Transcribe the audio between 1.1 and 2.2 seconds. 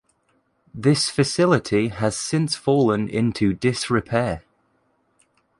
facility has